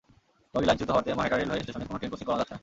[0.53, 2.59] বগি লাইনচ্যুত হওয়াতে মহেড়া রেলওয়ে স্টেশনে কোনো ট্রেন ক্রসিং করানো যাচ্ছে না।